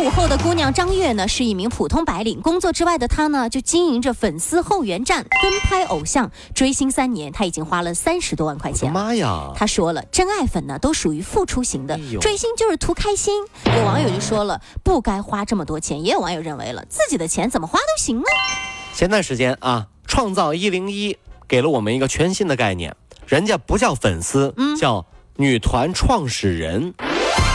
[0.00, 2.40] 五后的姑娘张悦呢，是一名普通白领。
[2.40, 8.90] 工作之外的她呢，就经营着粉丝后援站，跟拍偶像，追星三年，她已经花了三十多万块钱。
[8.90, 9.52] 妈呀！
[9.54, 13.44] 她说了，真爱粉呢都属于付出型的哎，追星就是图开心。
[13.66, 16.02] 有网友就说了，不该花这么多钱。
[16.02, 18.24] 也有网友认为了，自己的钱怎么花都行呢？
[18.94, 22.96] 前段时间啊，创造一零一给了我们一个全新的概念，
[23.26, 25.04] 人家不叫粉丝，嗯叫
[25.36, 26.94] 女团创始人，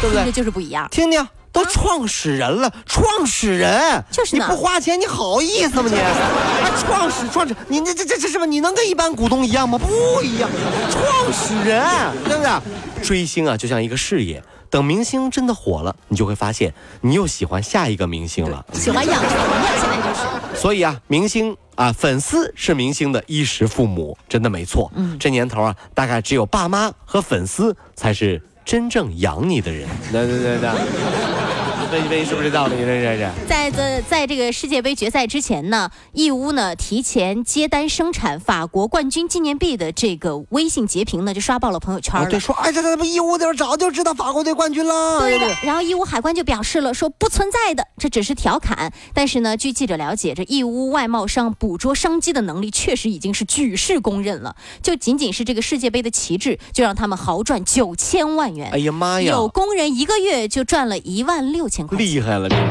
[0.00, 0.30] 对不这对？
[0.30, 0.86] 就是不一样。
[0.92, 1.26] 听听，
[1.58, 5.98] 都创始人了，创始人，就是你不花钱，你好意思吗你？
[5.98, 8.46] 啊，创始创始，你这这这这什么？
[8.46, 9.76] 你能跟一般股东一样吗？
[9.76, 10.48] 不一样，
[10.88, 11.84] 创始人，
[12.24, 12.50] 对不对？
[13.02, 14.40] 追星啊，就像一个事业。
[14.70, 18.64] 等明星真的火了，你就会发现你又喜欢下一个明星了。
[18.74, 20.60] 喜欢养成了，现在就是。
[20.60, 24.92] 所以啊，明星啊，粉丝是明星的衣食父母，真的没错。
[24.94, 29.88] 嗯，这年头啊，大概只有爸妈和粉丝才是真正养你的人。
[30.12, 30.68] 对对对对，
[31.90, 32.34] 分析分析是？
[32.34, 32.48] 不是？
[32.50, 32.76] 这道理？
[32.76, 33.48] 这这这。
[33.48, 42.30] 在这在这个世界杯决赛之前呢，义乌呢提前接单生产法国冠军纪念币的这个微信截屏呢，就刷爆了朋友圈，了。
[42.30, 45.20] 对，说哎，这这不义乌的人早就知道法国队冠军了。
[45.20, 48.38] 对的，然后义乌海关就表示了，说不存在的，这只是？
[48.38, 48.92] 调侃。
[49.12, 54.54] 但是呢，据记者了解，这义乌外贸商捕捉商机的能力确实已经是举世公认了。
[54.80, 58.70] 就仅仅是这个世界杯的旗帜，就让他们豪赚九千万元。
[58.70, 62.06] 哎呀妈呀，有工人一个月就赚了一万六千块钱。
[62.06, 62.62] 厉害了，这个。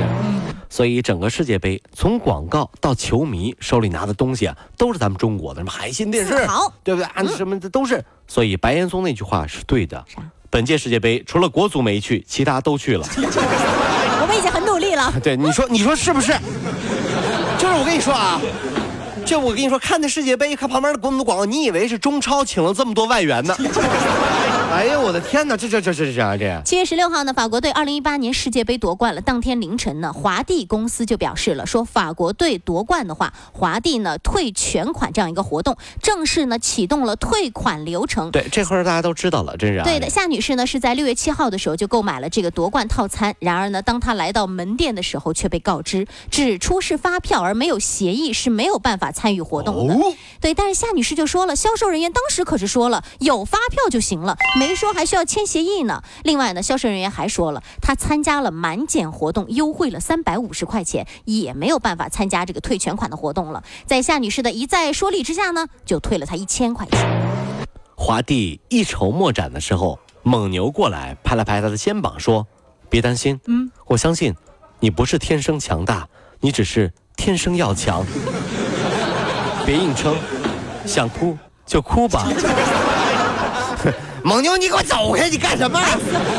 [0.69, 7.05] 所以整个世界杯，从广告到球迷手里拿的东西啊，都是咱们中国的，什么海信电视好，对不对？
[7.05, 8.03] 啊，什么的都是。
[8.27, 10.03] 所以白岩松那句话是对的。
[10.07, 13.05] 啥本届世界杯除了国足没去，其他都去了。
[13.15, 15.13] 我们已经很努力了。
[15.23, 16.33] 对，你说你说是不是？
[17.57, 18.39] 就是我跟你说啊，
[19.25, 23.55] 就我跟你说，看那世界杯，看旁边的国母广告，你以为是中超请了这么多外援呢？
[24.69, 26.61] 哎呀，我的天哪，这这这这这啊这！
[26.65, 29.21] 七月十六号呢，法国队二零一八年世界杯夺冠了。
[29.21, 38.29] 当天凌晨呢，华帝公司就表示了，说法国队夺冠的话，华帝呢退全款这样一个活动，正式呢启动了退款流程。
[38.29, 39.83] 对，这会儿大家都知道了，真是、啊。
[39.83, 49.95] 对的，夏女士呢是在六月七号的时候就购买了这个夺冠套餐，然而呢，当她来到门店的时候，却被告知只出示发票而没有协议，是没有办法参与活动的。
[49.95, 56.01] 哦，对，但是夏女士就说了，销售人员当时可是说了有发票就行了，没说还需要签协议呢。
[56.23, 63.63] 另外呢，销售人员还说了，他参加了满减活动，优惠了三百五十块钱，也没有办法参加这个退全款的活动了。
[63.85, 66.99] 在夏女士的一再说理之下呢，就退了她一千块钱。
[67.95, 72.47] 华帝一筹莫展的时候，蒙牛过来拍了拍他的肩膀，说
[72.89, 74.35] ：“别担心，嗯，我相信
[74.79, 76.07] 你不是天生强大，
[76.39, 78.05] 你只是天生要强。
[79.65, 80.15] 别硬撑，
[80.85, 82.27] 想哭就哭吧。”
[84.27, 85.29] 蒙牛，你给我走开！
[85.29, 85.79] 你干什么？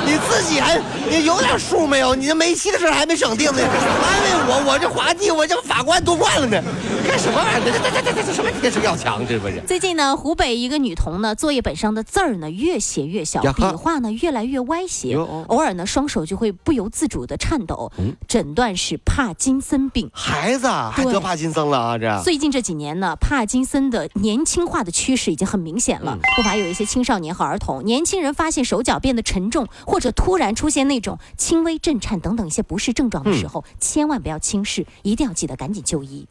[0.04, 0.78] 你自己还
[1.08, 2.14] 你有点数没有？
[2.14, 6.62] 你这梅西的事还没整定呢，还没有我，我这滑稽，我这法官夺冠了呢，
[7.06, 7.60] 干什么玩意儿？
[7.60, 9.26] 这这这这这什么天生要强？
[9.26, 9.60] 这不是？
[9.66, 17.92] 最近呢，湖北一个女童呢，作业本上的字儿呢越写越小，笔画呢越来越歪斜偶尔呢双手就会不由自主的颤抖，
[18.26, 20.10] 诊断是帕金森病。
[20.14, 21.98] 孩子啊还得帕金森了啊！
[21.98, 26.18] 这最近这几年呢，帕金森的年轻化的趋势已经很明显了。
[26.36, 36.26] 不乏有一些青少年和儿童，年轻人发现手脚变得沉重，或者突然出现那种轻微震颤等等一些不适症状的时候，千万不要轻视，一定要记得赶紧就医。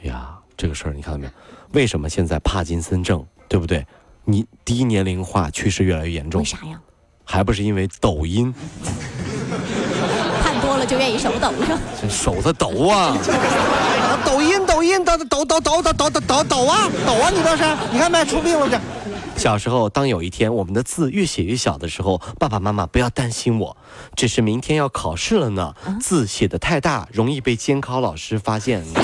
[0.00, 1.32] 哎呀，这个事儿你看到没有？
[1.72, 3.86] 为什么现在帕金森症，对不对？
[4.24, 6.80] 你低年龄化趋势越来越严重为，啥呀？
[7.24, 8.52] 还不是因为抖音，
[10.42, 11.80] 看多了就愿意手抖是吧？
[12.00, 13.16] 这手在抖啊！
[13.16, 17.30] 啊抖音，抖音，抖抖抖抖抖抖抖抖抖啊，抖啊！
[17.30, 18.24] 你倒是，你看没？
[18.24, 18.78] 出病了这。
[19.42, 23.76] 小时候，当有一天我们的字越写越小的时候，爸爸妈妈不要担心我，
[24.14, 28.84] 只是明天要考试了呢，字写的太大，容易被监考老师发现。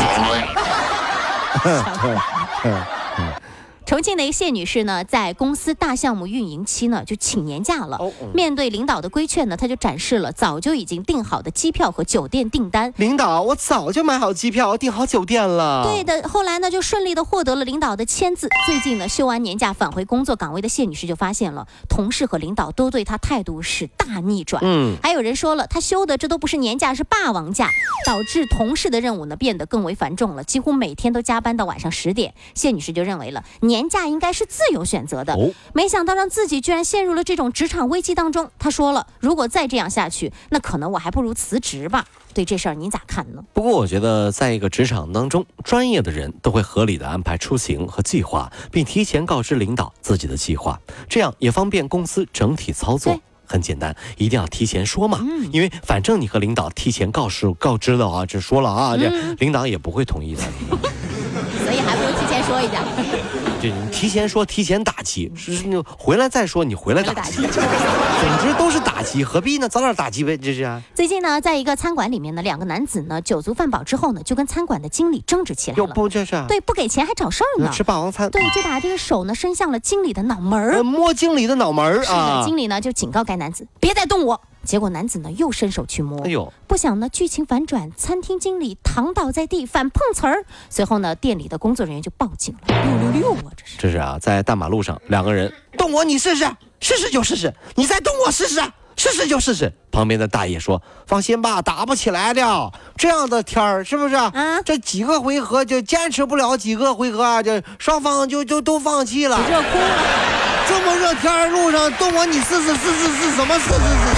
[3.88, 7.96] 重庆的一个谢女士呢，在公司大项目运营期呢，就请年假了。
[7.96, 12.92] 哦嗯面对领导的规劝呢，她就展示了早就已经订好的机票和酒店订单。
[12.98, 15.84] 领导，我早就买好机票，订好酒店了。
[15.84, 18.46] 对的，后来呢，就顺利的获得了领导的签字。
[18.66, 24.62] 最近呢，休完年假返回工作岗位的谢女士就发现了，同事和领导都对她态度是大逆转。
[24.62, 27.70] 嗯，还有人说了，她休的这都不是年假，是霸王假，
[28.04, 32.34] 导致同事的任务呢变得更为繁重了，几乎每天都加班到晚上十点。
[32.54, 35.34] 谢女士就认为了，年年假应该是自由选择的。
[35.34, 38.50] 哦没想到让自己居然陷入了这种职场危机当中。
[38.58, 42.04] 他说了，如果再这样下去，那可能我还不如辞职吧。
[42.34, 43.42] 对这事儿您咋看呢？
[43.52, 53.20] 不过我觉得，在一个职场当中，专业的人都会合理的安排出行和计划，并提前告知领导自己的计划，这样也方便公司整体操作。
[53.46, 55.20] 很简单，一定要提前说嘛，
[55.52, 59.08] 因为反正你和领导提前告诉告知了啊，这说了啊，这
[59.38, 60.42] 领导也不会同意的。
[61.64, 63.47] 所以还不如提前说一下。
[63.60, 69.68] 这你提前说，提前打击，是是你回来再说，你回来打击， 总之都是打击，何必呢？
[69.68, 70.80] 早点打击呗，这是啊。
[70.94, 75.94] 最近呢，在一个餐馆里面呢，两个男子呢酒足饭饱之后呢，就跟餐馆的经理争执起来又了。
[75.94, 76.44] 不这是啊？
[76.48, 77.68] 对，不给钱还找事儿呢。
[77.72, 80.74] 吃霸王餐，对，就把这个手呢伸向了经理的脑门儿。
[80.74, 82.42] 呃，摸经理的脑门儿是的，啊。
[82.44, 84.40] 经理呢就警告该男子别再动我。
[84.68, 90.44] 结果男子呢又伸手去摸，哎呦，不想呢剧情反转，餐厅经理躺倒在地，反碰瓷儿。
[90.68, 92.84] 随后呢，店里的工作人员就报警了。
[92.84, 93.78] 六六六啊，这是。
[93.78, 96.44] 这是啊，在大马路上，两个人动我，你试试，
[96.80, 98.60] 试试就试试，你再动我试试，
[98.94, 99.72] 试试就试试。
[99.90, 102.70] 旁边的大爷说：“放心吧，打不起来的。
[102.94, 104.16] 这样的天儿是不是？
[104.16, 109.38] 啊这几个回合就坚持不了几个回合啊，这双方就就都放弃了。
[109.48, 110.28] 热哭了。
[110.68, 114.17] 这么热天儿路上动我，你试试试试试什么试试试？”